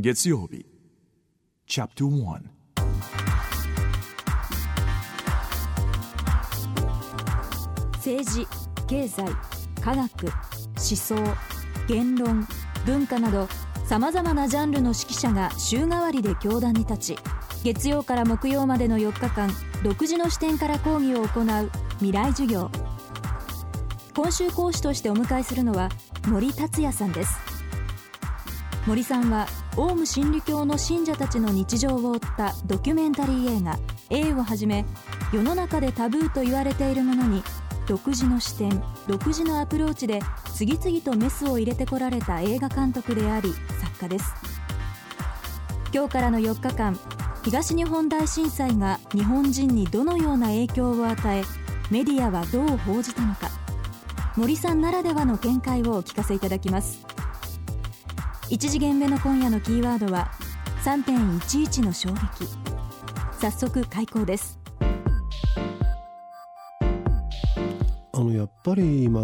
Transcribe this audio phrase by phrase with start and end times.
[0.00, 0.64] 月曜日。
[1.66, 2.40] チャプター1
[7.96, 8.46] 政治
[8.86, 9.24] 経済
[9.82, 10.32] 科学思
[10.76, 11.16] 想
[11.88, 12.46] 言論
[12.86, 13.48] 文化など
[13.86, 17.18] さまざまなジャンルの指揮者が週替わりで教壇に立ち
[17.64, 19.50] 月曜から木曜までの4日間
[19.82, 22.70] 独自の視点から講義を行う未来授業。
[24.14, 25.88] 今週講師としてお迎えするのは
[26.28, 27.36] 森達也さんです。
[28.86, 33.78] 森さんはオウム真理教の信者たちの日常を追ったドキュメンタリー映画
[34.10, 34.84] 「A」をはじめ
[35.32, 37.44] 世の中でタブーと言われているものに
[37.86, 40.18] 独自の視点独自のアプローチで
[40.52, 44.34] 次々とメスを入れてこられた映画監督であり作家です。
[45.94, 46.98] 今日からの4日間
[47.44, 51.44] 東日本大震災が日本人にどのような影響を与え
[51.88, 53.48] メディアはどう報じたのか。
[54.34, 57.06] 森さんならではの見解をお聞かせいただきます。
[58.50, 60.30] 1次元目の今夜のキーワードは
[60.82, 62.46] 3.11の衝撃。
[63.38, 64.58] 早速開講です。
[68.14, 69.20] あのやっぱり今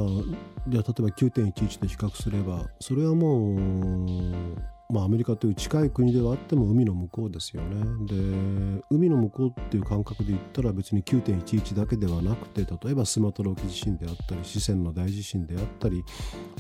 [0.69, 7.85] じゃ例えば9.11と比較すればそれはもうまあ、アメリカという近い国ではあっても海の向こうですよね。
[8.07, 16.05] で海の向こうっていう感覚で言ったら別に9.11だけではなくて例えばスマトラ沖地震であったり四川の大地震であったり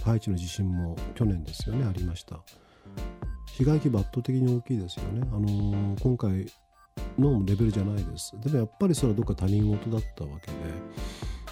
[0.05, 2.41] ハイチの地震も去年ですよねありました。
[3.59, 6.47] 被害規模圧倒的に大きいですよね、あのー、今回
[7.19, 8.39] のレベルじゃないです。
[8.41, 10.57] でもやっぱりそれはどっか他人事だったわけで。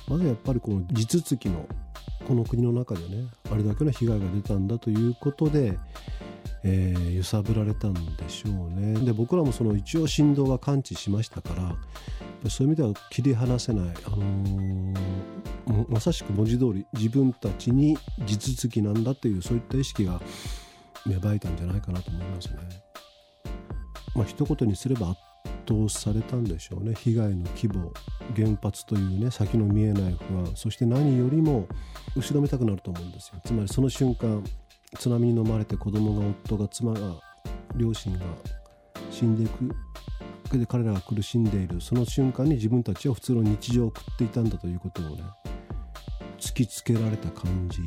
[0.09, 1.67] まずやっぱりこの地続きの
[2.27, 5.79] この国の中でねあれだけの被害が出たんだということで
[6.65, 8.95] えー、揺さぶられたんでしょうね。
[9.01, 14.97] で僕らもその一応振動は感知しましたからそういう意味では切り離せない、あのー、
[15.89, 20.21] まさしく文字通り自分たちに地続きなんだというそういった意識が
[21.07, 22.57] 芽生えたんじゃないかなと思いますね。
[24.15, 25.21] まあ一言にすれば圧
[25.69, 26.95] 倒されたんでしょうね。
[26.95, 27.93] 被害の規模
[28.37, 30.53] 原発というね先の見えない不安。
[30.55, 31.67] そして何よりも
[32.17, 33.41] 後ろめたくなると思うんですよ。
[33.45, 34.45] つまりその瞬間
[34.99, 37.01] 津波に飲まれて子供が夫が妻が
[37.77, 38.27] 両親が
[39.11, 39.71] 死んでいく。
[40.59, 41.81] で彼らが苦しんでいる。
[41.81, 45.23] その瞬間に自分たちは普通の日常を送っていたんだということをね
[46.39, 47.81] 突きつけられた感じ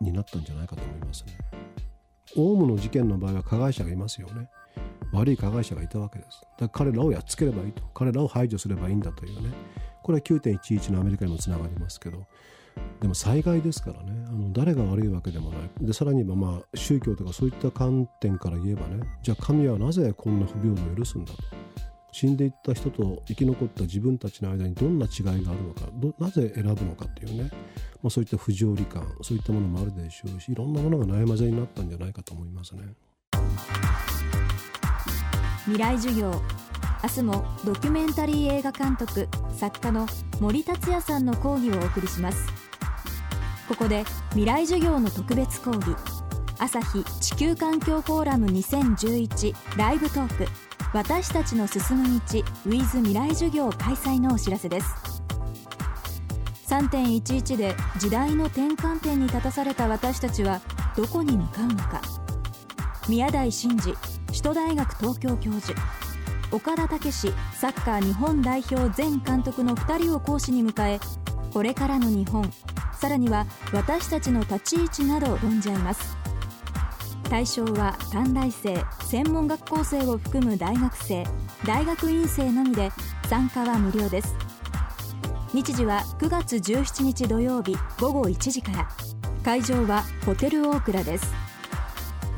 [0.00, 1.53] になったんじゃないかと思いますね。
[2.36, 4.48] オウムの事件の場合は加害者がいますよね。
[5.12, 6.40] 悪い加害者がいたわけです。
[6.58, 7.82] だから彼らをやっつければいいと。
[7.94, 9.50] 彼らを排除すればいいんだというね。
[10.02, 12.26] これは9.11のアメリカにもつながりますけど、
[13.00, 21.38] でも災害ですからねあの誰が悪いわけでもないでさらに言えばまあ宗教とかそういった観点から言えばねじゃあ神はなぜこんな不平等を許すんだと
[22.12, 25.82] 死んでいった人と生き残った自分たちの間にどんな違いがあるのか
[26.18, 27.50] なぜ選ぶのかっていうね、
[28.04, 32.82] まあ、そういった不条理感そういったものもあるでしょうしいろんなものが悩まぜになったんじゃないかと思いますね。
[35.64, 36.30] 未来授業。
[37.02, 39.26] 明日もドキュメンタリー映画監督
[39.56, 40.06] 作家の
[40.38, 42.46] 森達也さんの講義をお送りします。
[43.68, 45.96] ここで未来授業の特別講義。
[46.58, 50.46] 朝日地球環境フォーラム2011ライブトーク。
[50.92, 55.03] 私たちの進む道 with 未来授業開催のお知らせです。
[56.66, 60.60] 3.11で時代の転換点に立たされた私たちは
[60.96, 62.00] どこに向かうのか。
[63.08, 63.94] 宮台真司
[64.28, 65.78] 首都大学東京教授。
[66.50, 71.00] 岡田武史サッカー日本代表前監督の2人を講師に迎え
[71.52, 72.48] これからの日本
[72.92, 76.16] さらには私たちの立ち位置などを論じ合います。
[77.28, 81.24] 対象は短大生専門学校生を含む大学生
[81.66, 82.90] 大学院生のみで
[83.28, 84.43] 参加は無料です。
[85.54, 88.88] 日時は9月17日土曜日午後1時から。
[89.44, 91.32] 会場はホテルオークラです。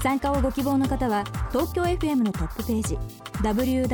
[0.02, 2.98] 参加をご希望の方は東京 FM のトップページ
[3.42, 3.92] www.tfm.co.jp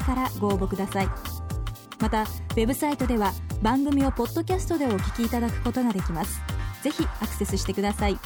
[0.00, 1.08] からご応募ください。
[2.00, 3.32] またウェブサイトでは
[3.62, 6.40] 番組をポッドキャストでお聞きいただくことができます。
[6.82, 8.18] ぜひアクセスしてください。